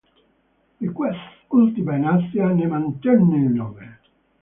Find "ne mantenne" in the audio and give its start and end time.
2.47-3.37